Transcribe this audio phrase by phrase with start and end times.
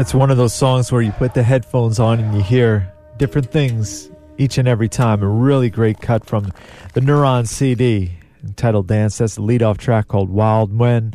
[0.00, 3.52] It's one of those songs where you put the headphones on and you hear different
[3.52, 5.22] things each and every time.
[5.22, 6.54] A really great cut from
[6.94, 9.18] the Neuron CD entitled Dance.
[9.18, 11.12] That's the lead off track called Wild Men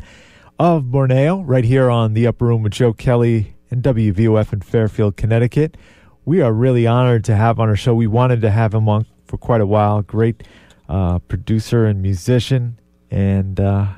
[0.60, 5.16] of Borneo, right here on the Upper Room with Joe Kelley and WVOF in Fairfield,
[5.16, 5.76] Connecticut.
[6.24, 7.92] We are really honored to have on our show.
[7.92, 10.02] We wanted to have him on for quite a while.
[10.02, 10.44] Great
[10.88, 12.78] uh, producer and musician,
[13.10, 13.88] and uh,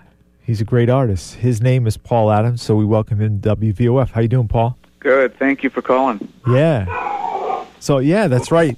[0.49, 1.35] he's a great artist.
[1.35, 4.11] His name is Paul Adams, so we welcome him to WVOF.
[4.11, 4.77] How you doing, Paul?
[4.99, 5.39] Good.
[5.39, 6.33] Thank you for calling.
[6.49, 7.65] Yeah.
[7.79, 8.77] So yeah, that's right.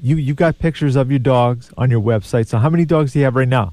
[0.00, 2.48] You you got pictures of your dogs on your website.
[2.48, 3.72] So how many dogs do you have right now?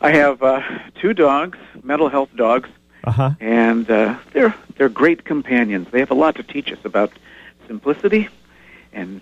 [0.00, 0.62] I have uh,
[0.94, 2.70] two dogs, mental health dogs,
[3.04, 3.32] uh-huh.
[3.38, 5.88] and uh, they're they're great companions.
[5.92, 7.12] They have a lot to teach us about
[7.66, 8.28] simplicity
[8.94, 9.20] and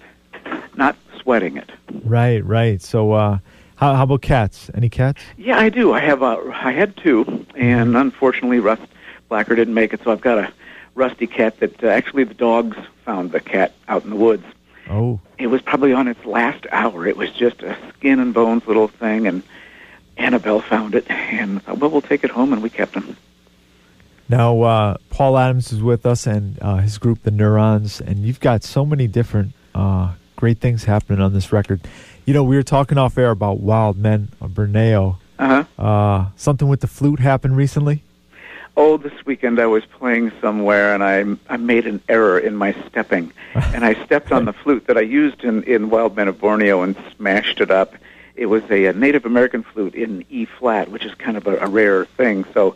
[0.77, 1.71] not sweating it.
[2.05, 2.81] Right, right.
[2.81, 3.39] So uh,
[3.77, 4.71] how how about cats?
[4.75, 5.23] Any cats?
[5.37, 5.93] Yeah, I do.
[5.93, 8.83] I have a I had two, and unfortunately, Rust
[9.29, 10.01] Blacker didn't make it.
[10.03, 10.53] So I've got a
[10.95, 14.45] rusty cat that uh, actually the dogs found the cat out in the woods.
[14.89, 15.21] Oh.
[15.39, 17.07] It was probably on its last hour.
[17.07, 19.43] It was just a skin and bones little thing, and
[20.17, 23.17] Annabelle found it, and thought, well, we'll take it home, and we kept him.
[24.29, 28.41] Now, uh, Paul Adams is with us and uh, his group, the Neurons, and you've
[28.41, 31.81] got so many different uh, great things happening on this record.
[32.27, 35.17] You know, we were talking off air about Wild Men of Borneo.
[35.39, 35.65] Uh-huh.
[35.81, 38.03] Uh, something with the flute happened recently?
[38.77, 42.75] Oh, this weekend I was playing somewhere and I I made an error in my
[42.89, 46.41] stepping, and I stepped on the flute that I used in in Wild Men of
[46.41, 47.95] Borneo and smashed it up.
[48.35, 51.59] It was a, a Native American flute in E flat, which is kind of a,
[51.59, 52.45] a rare thing.
[52.53, 52.75] So,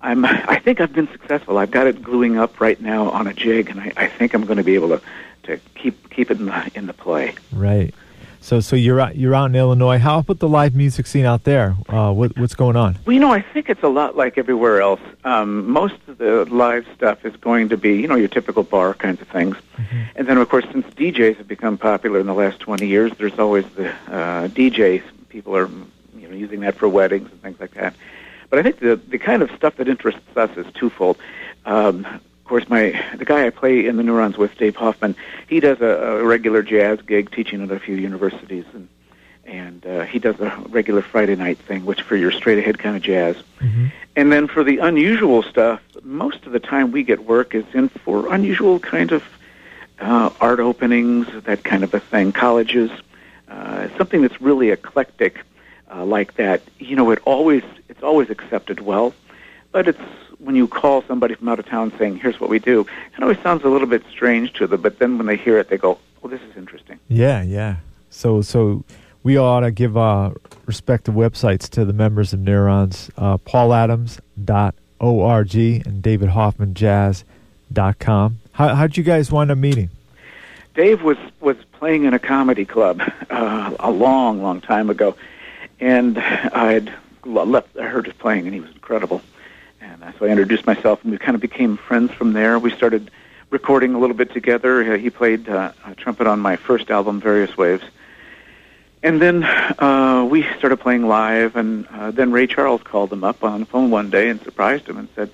[0.00, 1.58] I'm I think I've been successful.
[1.58, 4.46] I've got it gluing up right now on a jig, and I, I think I'm
[4.46, 5.02] going to be able to
[5.42, 7.34] to keep keep it in the in the play.
[7.52, 7.94] Right.
[8.42, 9.98] So, so you're out, you're out in Illinois.
[9.98, 11.76] How about the live music scene out there?
[11.88, 12.98] Uh, what, what's going on?
[13.04, 15.00] Well, you know, I think it's a lot like everywhere else.
[15.24, 18.94] Um, most of the live stuff is going to be, you know, your typical bar
[18.94, 19.56] kinds of things.
[19.76, 20.02] Mm-hmm.
[20.16, 23.38] And then, of course, since DJs have become popular in the last 20 years, there's
[23.38, 25.02] always the uh, DJs.
[25.28, 25.68] People are,
[26.16, 27.94] you know, using that for weddings and things like that.
[28.48, 31.18] But I think the the kind of stuff that interests us is twofold.
[31.66, 32.04] Um,
[32.50, 35.14] course, my the guy I play in the Neurons with, Dave Hoffman,
[35.48, 38.88] he does a, a regular jazz gig teaching at a few universities, and
[39.44, 42.96] and uh, he does a regular Friday night thing, which for your straight ahead kind
[42.96, 43.36] of jazz.
[43.60, 43.86] Mm-hmm.
[44.16, 47.88] And then for the unusual stuff, most of the time we get work is in
[47.88, 49.22] for unusual kind of
[50.00, 52.90] uh, art openings, that kind of a thing, colleges,
[53.48, 55.44] uh, something that's really eclectic
[55.94, 56.62] uh, like that.
[56.80, 59.14] You know, it always it's always accepted well,
[59.70, 60.00] but it's
[60.40, 62.86] when you call somebody from out of town saying, "Here's what we do,"
[63.16, 64.80] it always sounds a little bit strange to them.
[64.80, 67.76] But then when they hear it, they go, "Well, this is interesting." Yeah, yeah.
[68.10, 68.84] So, so
[69.22, 70.32] we ought to give uh,
[70.66, 78.38] respective websites to the members of Neurons: uh, pauladams.org and davidhoffmanjazz.com.
[78.52, 79.90] How, how'd you guys wind up meeting?
[80.74, 85.16] Dave was was playing in a comedy club uh, a long, long time ago,
[85.80, 86.92] and I had
[87.24, 87.76] left.
[87.76, 89.22] I heard his playing, and he was incredible.
[89.80, 92.58] And so I introduced myself, and we kind of became friends from there.
[92.58, 93.10] We started
[93.50, 94.94] recording a little bit together.
[94.94, 97.84] Uh, he played uh, trumpet on my first album, Various Waves.
[99.02, 103.42] And then uh, we started playing live, and uh, then Ray Charles called him up
[103.42, 105.30] on the phone one day and surprised him and said,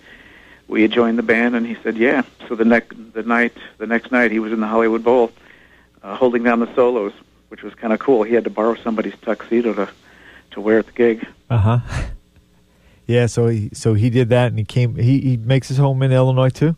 [0.68, 3.88] "Will you join the band?" And he said, "Yeah." So the next the night the
[3.88, 5.32] next night he was in the Hollywood Bowl,
[6.00, 7.12] uh, holding down the solos,
[7.48, 8.22] which was kind of cool.
[8.22, 9.88] He had to borrow somebody's tuxedo to
[10.52, 11.26] to wear at the gig.
[11.50, 11.78] Uh huh.
[13.06, 14.96] Yeah, so he so he did that, and he came.
[14.96, 16.76] He he makes his home in Illinois too.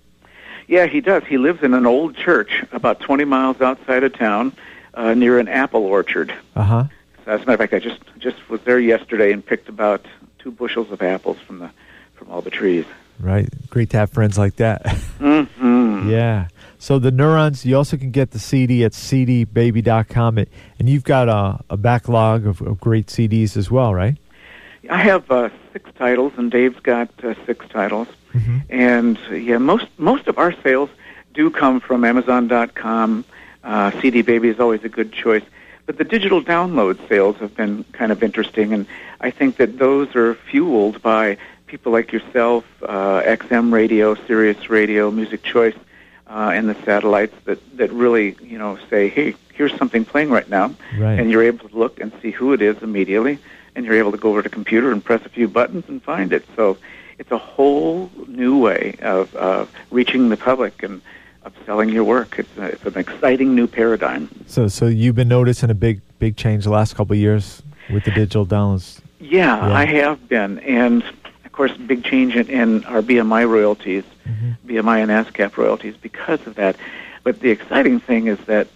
[0.67, 1.25] Yeah, he does.
[1.25, 4.53] He lives in an old church about 20 miles outside of town,
[4.93, 6.35] uh, near an apple orchard.
[6.55, 6.85] Uh huh.
[7.25, 10.05] So as a matter of fact, I just just was there yesterday and picked about
[10.39, 11.71] two bushels of apples from the
[12.15, 12.85] from all the trees.
[13.21, 13.49] Right.
[13.71, 14.83] Great to have friends like that.
[15.19, 16.11] Mm-hmm.
[16.11, 16.47] yeah.
[16.79, 20.49] So the neurons, you also can get the CD at cdbaby.com, and
[20.89, 24.17] you've got a, a backlog of, of great CDs as well, right?
[24.89, 28.09] I have uh, six titles, and Dave's got uh, six titles.
[28.35, 28.59] Mm-hmm.
[28.69, 30.91] And yeah, most most of our sales
[31.35, 33.25] do come from Amazon.com.
[33.65, 35.43] Uh, CD Baby is always a good choice,
[35.87, 38.87] but the digital download sales have been kind of interesting, and
[39.21, 41.37] I think that those are fueled by
[41.67, 45.77] people like yourself, uh, XM Radio, Sirius Radio, Music Choice,
[46.29, 50.49] uh, and the satellites that that really you know say, hey, here's something playing right
[50.49, 51.19] now, Right.
[51.19, 53.39] and you're able to look and see who it is immediately,
[53.79, 56.03] and you're able to go over to the computer and press a few buttons and
[56.03, 56.45] find it.
[56.57, 56.77] So
[57.19, 61.01] it's a whole new way of uh, reaching the public and
[61.45, 62.41] of selling your work.
[62.41, 64.29] It's, a, it's an exciting new paradigm.
[64.49, 68.03] So so you've been noticing a big big change the last couple of years with
[68.05, 69.01] the digital downloads.
[69.21, 69.73] Yeah, Yeah.
[69.73, 71.05] I have been, and
[71.45, 74.69] of course, big change in, in our BMI royalties, mm-hmm.
[74.69, 76.77] BMI and ASCAP royalties because of that.
[77.23, 78.67] But the exciting thing is that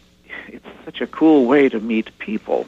[0.46, 2.66] it's such a cool way to meet people.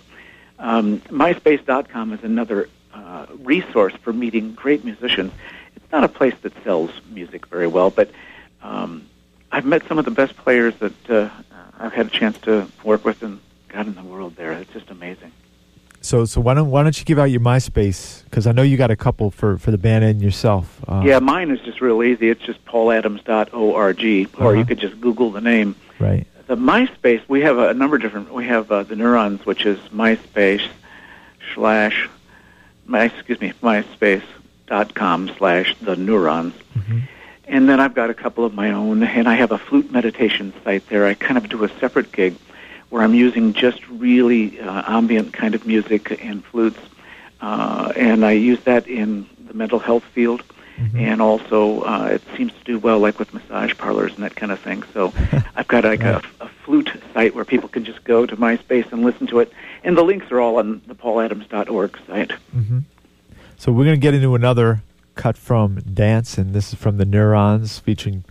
[0.58, 5.32] Um, MySpace.com is another uh, resource for meeting great musicians.
[5.76, 8.10] It's not a place that sells music very well, but
[8.62, 9.08] um,
[9.50, 11.28] I've met some of the best players that uh,
[11.78, 14.52] I've had a chance to work with and got in the world there.
[14.52, 15.32] It's just amazing.
[16.00, 18.24] So, so why don't why don't you give out your MySpace?
[18.24, 20.84] Because I know you got a couple for, for the band and yourself.
[20.86, 22.28] Uh, yeah, mine is just real easy.
[22.28, 24.50] It's just pauladams.org, or uh-huh.
[24.50, 25.74] you could just Google the name.
[25.98, 26.26] Right.
[26.46, 28.32] The MySpace, we have a, number of different.
[28.32, 30.66] We have uh, the Neurons, which is MySpace
[31.54, 32.08] slash,
[32.86, 34.22] my excuse me, MySpace
[34.66, 36.54] dot com slash the Neurons.
[36.74, 36.98] Mm-hmm.
[37.46, 40.52] And then I've got a couple of my own, and I have a flute meditation
[40.64, 41.06] site there.
[41.06, 42.34] I kind of do a separate gig
[42.90, 46.78] where I'm using just really uh, ambient kind of music and flutes,
[47.40, 50.42] uh, and I use that in the mental health field,
[50.76, 50.98] mm-hmm.
[50.98, 54.52] and also uh, it seems to do well, like with massage parlors and that kind
[54.52, 54.82] of thing.
[54.92, 55.12] So
[55.56, 56.24] I've got like right.
[56.40, 59.52] a, a flute site where people can just go to MySpace and listen to it,
[59.82, 62.32] and the links are all on the pauladams.org site.
[62.54, 62.80] Mm-hmm.
[63.56, 64.82] So we're going to get into another
[65.14, 68.24] cut from Dance, and this is from the Neurons, featuring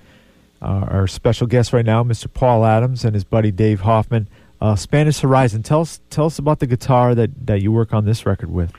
[0.62, 2.32] uh, our special guest right now, Mr.
[2.32, 4.28] Paul Adams, and his buddy Dave Hoffman.
[4.62, 5.62] Uh, Spanish Horizon.
[5.62, 8.72] Tell us, tell us about the guitar that, that you work on this record with.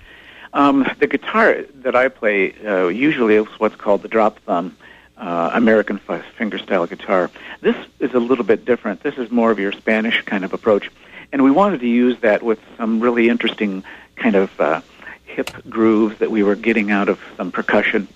[0.55, 4.77] Um, the guitar that I play uh, usually is what's called the drop thumb
[5.17, 7.29] uh, American fingerstyle guitar.
[7.61, 9.03] This is a little bit different.
[9.03, 10.91] This is more of your Spanish kind of approach,
[11.33, 13.83] and we wanted to use that with some really interesting
[14.15, 14.81] kind of uh,
[15.25, 18.07] hip grooves that we were getting out of some percussion.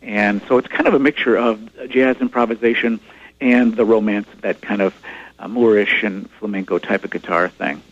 [0.00, 1.60] And so it's kind of a mixture of
[1.90, 3.00] jazz improvisation
[3.38, 4.94] and the romance that kind of
[5.38, 7.82] a Moorish and flamenco type of guitar thing.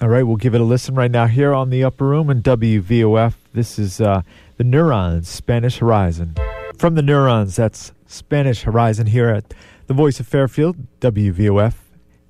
[0.00, 2.42] All right, we'll give it a listen right now here on the Upper Room and
[2.42, 3.34] WVOF.
[3.52, 4.22] This is uh,
[4.56, 6.34] the Neurons, Spanish Horizon.
[6.76, 9.54] From the Neurons, that's Spanish Horizon here at
[9.86, 11.74] the Voice of Fairfield, WVOF.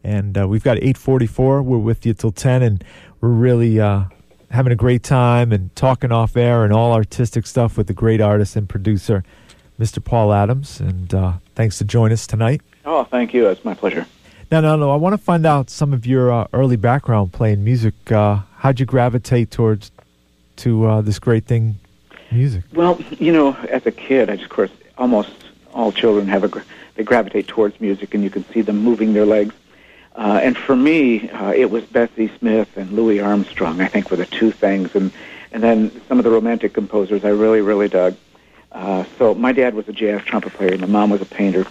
[0.05, 1.63] And uh, we've got 844.
[1.63, 2.85] We're with you till 10, and
[3.21, 4.05] we're really uh,
[4.51, 8.21] having a great time and talking off air and all artistic stuff with the great
[8.21, 9.25] artist and producer,
[9.79, 10.05] Mr.
[10.05, 10.81] Paul Adams.
[10.81, 12.61] And uh, thanks to join us tonight.
[12.85, 13.49] Oh, thank you.
[13.49, 14.07] It's my pleasure.
[14.53, 14.91] No, no, no.
[14.91, 17.95] I want to find out some of your uh, early background playing music.
[18.13, 19.91] Uh, how'd you gravitate towards
[20.57, 21.77] to uh, this great thing,
[22.31, 22.63] music?
[22.75, 25.33] Well, you know, as a kid, I just, of course, almost
[25.73, 26.63] all children have a
[26.97, 29.55] they gravitate towards music, and you can see them moving their legs.
[30.17, 33.81] Uh, and for me, uh, it was Bessie Smith and Louis Armstrong.
[33.81, 35.13] I think were the two things, and
[35.53, 38.17] and then some of the romantic composers I really, really dug.
[38.71, 41.65] Uh, so my dad was a jazz trumpet player, and my mom was a painter.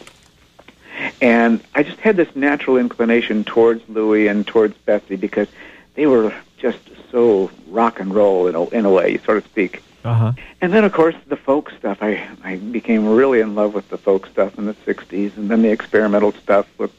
[1.22, 5.48] And I just had this natural inclination towards Louis and towards Bessie because
[5.94, 6.80] they were just
[7.12, 9.84] so rock and roll in a, in a way, so to speak.
[10.04, 10.32] Uh-huh.
[10.62, 12.00] And then, of course, the folk stuff.
[12.02, 15.62] I, I became really in love with the folk stuff in the 60s, and then
[15.62, 16.92] the experimental stuff with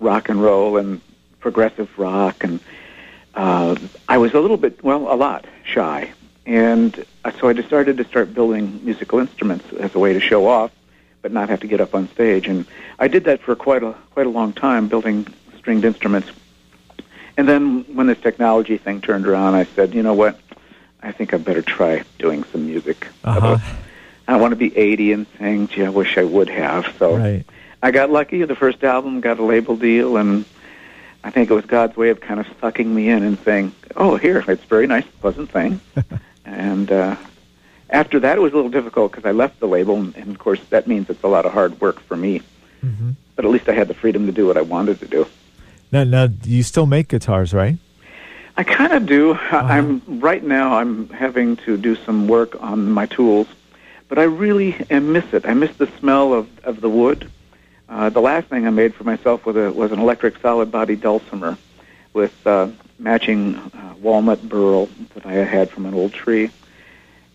[0.00, 1.02] rock and roll and
[1.40, 2.44] progressive rock.
[2.44, 2.60] And
[3.34, 3.76] uh,
[4.08, 6.12] I was a little bit, well, a lot shy.
[6.46, 10.46] And uh, so I decided to start building musical instruments as a way to show
[10.46, 10.70] off
[11.26, 12.46] but not have to get up on stage.
[12.46, 12.64] And
[13.00, 15.26] I did that for quite a quite a long time, building
[15.58, 16.30] stringed instruments.
[17.36, 20.38] And then when this technology thing turned around, I said, you know what?
[21.02, 23.08] I think I better try doing some music.
[23.24, 23.58] Uh-huh.
[24.28, 26.94] I don't want to be 80 and saying, gee, I wish I would have.
[26.96, 27.44] So right.
[27.82, 28.44] I got lucky.
[28.44, 30.44] The first album got a label deal, and
[31.24, 34.14] I think it was God's way of kind of sucking me in and saying, oh,
[34.14, 35.80] here, it's a very nice, pleasant thing.
[36.44, 37.16] and uh,
[37.90, 40.38] after that, it was a little difficult because I left the label, and, and, of
[40.38, 42.42] course, that means it's a lot of hard work for me.
[42.82, 43.12] Mm-hmm.
[43.36, 45.26] But at least I had the freedom to do what I wanted to do.
[45.92, 47.76] Now, now you still make guitars, right?
[48.56, 49.32] I kind of do.
[49.32, 49.56] Uh-huh.
[49.56, 50.76] I'm right now.
[50.76, 53.46] I'm having to do some work on my tools,
[54.08, 55.46] but I really miss it.
[55.46, 57.30] I miss the smell of of the wood.
[57.88, 60.96] Uh, the last thing I made for myself was a was an electric solid body
[60.96, 61.58] dulcimer
[62.14, 66.50] with uh, matching uh, walnut burl that I had from an old tree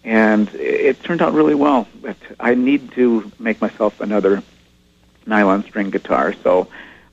[0.03, 1.87] and it turned out really well.
[2.01, 4.43] But I need to make myself another
[5.25, 6.67] nylon string guitar, so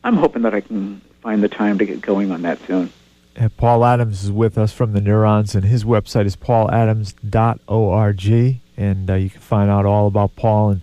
[0.04, 2.92] I'm hoping that I can find the time to get going on that soon.
[3.37, 8.26] And Paul Adams is with us from the Neurons, and his website is pauladams.org,
[8.76, 10.80] and uh, you can find out all about Paul and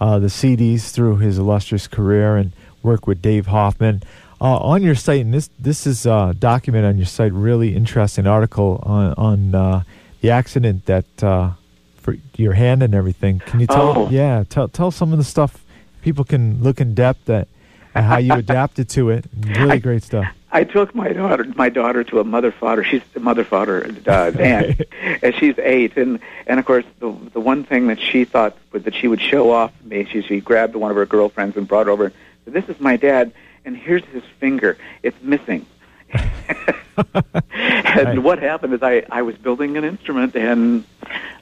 [0.00, 4.02] uh, the CDs through his illustrious career and work with Dave Hoffman.
[4.40, 8.26] Uh, on your site, and this this is a document on your site, really interesting
[8.26, 9.82] article on on uh,
[10.26, 11.52] the accident that uh,
[11.98, 13.38] for your hand and everything.
[13.38, 13.98] Can you tell?
[13.98, 14.08] Oh.
[14.10, 15.64] Yeah, tell tell some of the stuff
[16.02, 17.46] people can look in depth at,
[17.94, 19.24] at how you adapted to it.
[19.38, 20.26] Really I, great stuff.
[20.50, 22.82] I took my daughter my daughter to a mother father.
[22.82, 24.80] She's a mother father uh, dance,
[25.22, 25.96] and she's eight.
[25.96, 26.18] And
[26.48, 29.52] and of course, the the one thing that she thought was that she would show
[29.52, 30.06] off me.
[30.10, 32.12] She she grabbed one of her girlfriends and brought over.
[32.46, 33.32] This is my dad,
[33.64, 34.76] and here's his finger.
[35.04, 35.66] It's missing.
[36.96, 40.84] and what happened is I I was building an instrument and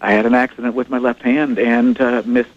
[0.00, 2.50] I had an accident with my left hand and uh, missed,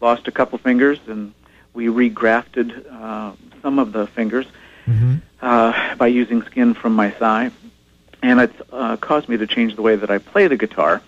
[0.00, 1.32] lost a couple fingers, and
[1.72, 4.46] we regrafted uh, some of the fingers
[4.86, 5.16] mm-hmm.
[5.40, 7.50] uh, by using skin from my thigh,
[8.22, 11.00] and it's uh, caused me to change the way that I play the guitar.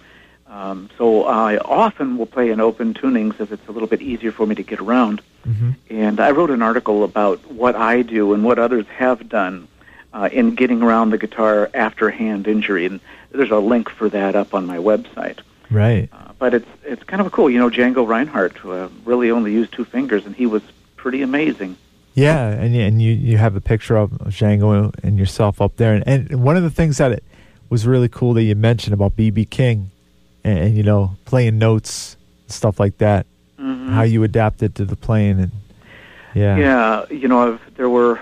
[0.46, 4.32] Um, so I often will play in open tunings as it's a little bit easier
[4.32, 5.22] for me to get around.
[5.46, 5.70] Mm-hmm.
[5.90, 9.66] And I wrote an article about what I do and what others have done
[10.14, 13.00] uh, in getting around the guitar after hand injury, and
[13.30, 15.40] there's a link for that up on my website.
[15.70, 16.08] Right.
[16.12, 17.48] Uh, but it's it's kind of cool.
[17.48, 20.62] You know, Django Reinhardt uh, really only used two fingers, and he was
[20.96, 21.76] pretty amazing.
[22.14, 26.06] Yeah, and and you you have a picture of Django and yourself up there, and,
[26.06, 27.24] and one of the things that it
[27.70, 29.90] was really cool that you mentioned about BB King,
[30.44, 32.16] and, and you know playing notes
[32.48, 33.26] stuff like that,
[33.58, 33.92] mm-hmm.
[33.92, 35.52] how you adapted to the playing, and
[36.34, 38.20] yeah, yeah, you know there were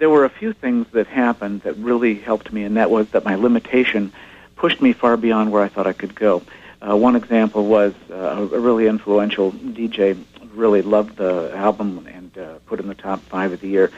[0.00, 3.24] there were a few things that happened that really helped me, and that was that
[3.24, 4.12] my limitation
[4.56, 6.42] pushed me far beyond where I thought I could go.
[6.80, 10.18] Uh, one example was uh, a really influential DJ
[10.54, 13.92] really loved the album and uh, put in the top five of the year.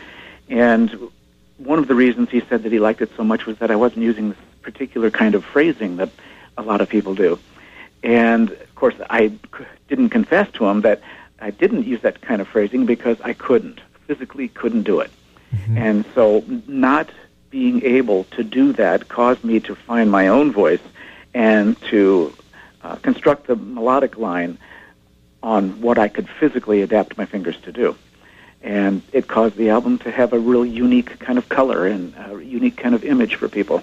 [0.49, 1.11] And
[1.59, 3.77] one of the reasons he said that he liked it so much was that I
[3.77, 6.11] wasn't using this particular kind of phrasing that
[6.59, 7.39] a lot of people do.
[8.03, 9.33] And of course, I
[9.89, 11.01] didn't confess to him that
[11.39, 15.13] I didn't use that kind of phrasing because I couldn't, physically couldn't do it.
[15.53, 15.79] Mm-hmm.
[15.79, 17.11] And so not
[17.51, 20.81] being able to do that caused me to find my own voice
[21.35, 22.33] and to
[22.83, 24.59] uh, construct the melodic line
[25.43, 27.97] on what I could physically adapt my fingers to do.
[28.63, 32.43] And it caused the album to have a real unique kind of color and a
[32.43, 33.83] unique kind of image for people.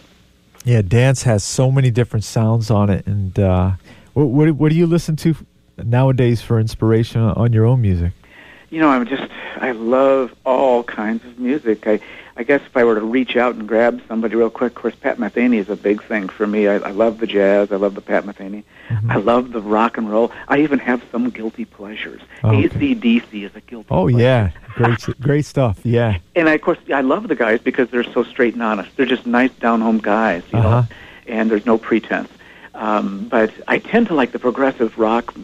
[0.64, 3.06] Yeah, dance has so many different sounds on it.
[3.06, 3.72] And uh,
[4.14, 5.36] what, what, what do you listen to
[5.78, 8.14] nowadays for inspiration on your own music?
[8.70, 11.88] You know, I'm just I love all kinds of music.
[11.88, 12.00] I
[12.40, 14.96] I guess if I were to reach out and grab somebody real quick, of course,
[14.96, 16.70] Pat Metheny is a big thing for me.
[16.70, 17.70] I, I love the jazz.
[17.70, 18.64] I love the Pat Metheny.
[18.88, 19.12] Mm-hmm.
[19.12, 20.32] I love the rock and roll.
[20.48, 22.22] I even have some guilty pleasures.
[22.42, 22.70] Oh, okay.
[22.70, 24.20] ACDC is a guilty Oh, pleasure.
[24.24, 24.52] yeah.
[24.76, 25.82] Great, great stuff.
[25.84, 26.20] Yeah.
[26.36, 28.96] And I, of course, I love the guys because they're so straight and honest.
[28.96, 30.70] They're just nice, down home guys, you uh-huh.
[30.70, 30.88] know,
[31.28, 32.30] and there's no pretense.
[32.74, 35.36] Um, but I tend to like the progressive rock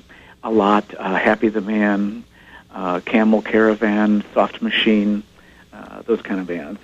[0.42, 0.86] a lot.
[0.98, 2.24] Uh, Happy the Man,
[2.76, 5.24] uh, Camel Caravan, Soft Machine,
[5.74, 6.80] uh, those kind of bands.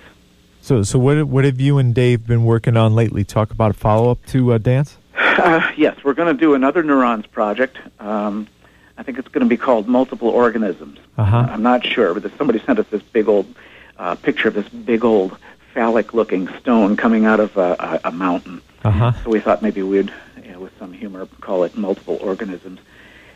[0.62, 3.24] So, so what what have you and Dave been working on lately?
[3.24, 4.96] Talk about a follow up to uh, Dance.
[5.14, 7.78] Uh, yes, we're going to do another neurons project.
[8.00, 8.48] Um,
[8.96, 10.98] I think it's going to be called Multiple Organisms.
[11.18, 11.48] Uh-huh.
[11.50, 13.52] I'm not sure, but somebody sent us this big old
[13.98, 15.36] uh, picture of this big old
[15.74, 18.60] phallic-looking stone coming out of a, a, a mountain.
[18.84, 19.12] Uh-huh.
[19.24, 20.12] So we thought maybe we'd,
[20.44, 22.80] you know, with some humor, call it Multiple Organisms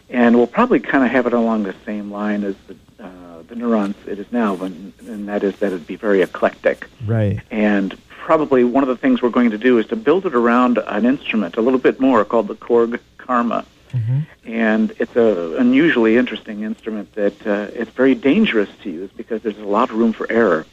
[0.08, 3.54] and we'll probably kind of have it along the same line as the uh, the
[3.54, 6.88] neurons it is now, and, and that is that it'd be very eclectic.
[7.04, 7.40] Right.
[7.50, 10.78] And probably one of the things we're going to do is to build it around
[10.78, 13.64] an instrument a little bit more called the Korg Karma.
[13.92, 14.20] Mm-hmm.
[14.50, 19.58] And it's a unusually interesting instrument that uh, it's very dangerous to use because there's
[19.58, 20.66] a lot of room for error,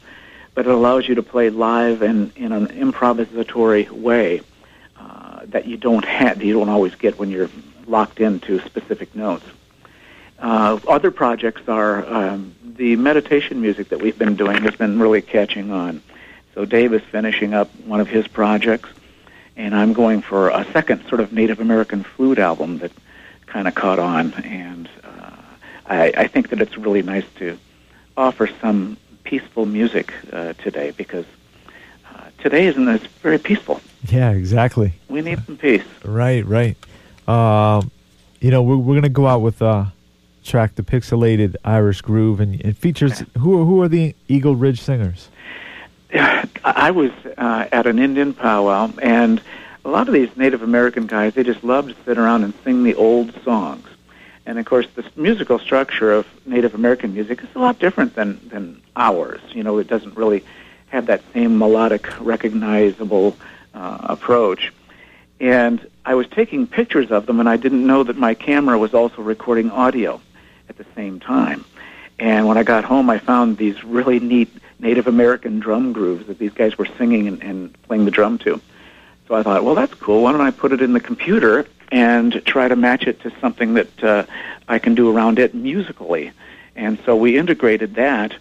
[0.54, 4.40] but it allows you to play live and in an improvisatory way
[4.98, 7.50] uh, that you don't have, you don't always get when you're
[7.86, 9.44] locked into specific notes.
[10.38, 15.22] Uh, other projects are um, the meditation music that we've been doing has been really
[15.22, 16.02] catching on.
[16.54, 18.88] So Dave is finishing up one of his projects,
[19.56, 22.92] and I'm going for a second sort of Native American flute album that
[23.46, 24.34] kind of caught on.
[24.44, 25.30] And uh,
[25.86, 27.58] I, I think that it's really nice to
[28.16, 31.26] offer some peaceful music uh, today because
[32.12, 33.80] uh, today isn't it's very peaceful.
[34.08, 34.92] Yeah, exactly.
[35.08, 35.84] We need some peace.
[36.04, 36.76] Right, right.
[37.26, 37.90] Um,
[38.40, 39.92] you know, we're, we're going to go out with a
[40.42, 45.28] track, the Pixelated Irish Groove, and it features who, who are the Eagle Ridge Singers?
[46.64, 49.40] I was uh, at an Indian powwow, and
[49.84, 52.84] a lot of these Native American guys, they just love to sit around and sing
[52.84, 53.88] the old songs.
[54.46, 58.40] And of course, the musical structure of Native American music is a lot different than,
[58.48, 59.40] than ours.
[59.52, 60.44] You know, it doesn't really
[60.88, 63.36] have that same melodic, recognizable
[63.72, 64.72] uh, approach.
[65.40, 68.94] And I was taking pictures of them, and I didn't know that my camera was
[68.94, 70.20] also recording audio
[70.68, 71.64] at the same time.
[72.18, 76.38] And when I got home, I found these really neat Native American drum grooves that
[76.38, 78.60] these guys were singing and, and playing the drum to.
[79.26, 80.22] So I thought, well, that's cool.
[80.22, 83.74] Why don't I put it in the computer and try to match it to something
[83.74, 84.24] that uh,
[84.68, 86.32] I can do around it musically?
[86.76, 88.34] And so we integrated that,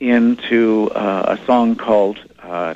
[0.00, 2.74] into uh, a song called uh,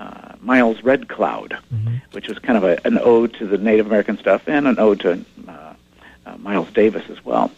[0.00, 1.96] uh, Miles Red Cloud, Mm-hmm.
[2.12, 5.00] which was kind of a, an ode to the Native American stuff and an ode
[5.00, 5.10] to
[5.46, 5.74] uh,
[6.26, 7.50] uh, Miles Davis as well.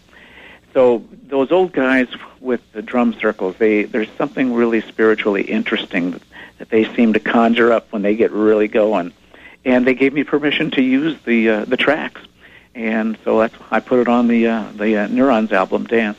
[0.74, 2.08] So those old guys
[2.40, 6.22] with the drum circles, they there's something really spiritually interesting that,
[6.58, 9.12] that they seem to conjure up when they get really going,
[9.64, 12.22] and they gave me permission to use the uh, the tracks,
[12.74, 16.18] and so that's I put it on the uh, the uh, Neurons album, Dance.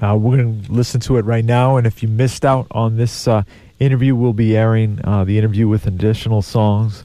[0.00, 2.96] Uh, we're going to listen to it right now, and if you missed out on
[2.96, 3.42] this uh,
[3.78, 7.04] interview, we'll be airing uh, the interview with additional songs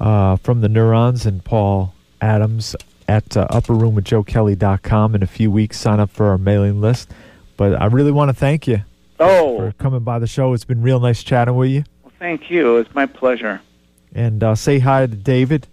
[0.00, 2.74] uh, from the Neurons and Paul Adams
[3.08, 5.78] at uh, upperroomwithjoekelley.com in a few weeks.
[5.80, 7.10] Sign up for our mailing list.
[7.56, 8.82] But I really want to thank you
[9.20, 10.52] Oh, for coming by the show.
[10.52, 11.84] It's been real nice chatting with you.
[12.04, 12.76] well, thank you.
[12.76, 13.60] It's my pleasure.
[14.14, 15.66] And uh, say hi to David.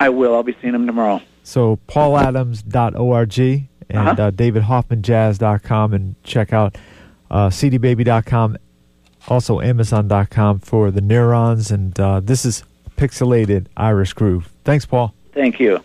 [0.00, 0.34] I will.
[0.34, 1.20] I'll be seeing him tomorrow.
[1.44, 4.22] So pauladams.org and Uh-huh.
[4.22, 6.76] uh, davidhoffmanjazz.com and check out
[7.30, 8.56] uh, cdbaby.com,
[9.28, 11.70] also amazon.com for the neurons.
[11.70, 12.64] And uh, this is
[12.96, 14.50] Pixelated Irish Groove.
[14.64, 15.14] Thanks, Paul.
[15.32, 15.82] Thank you.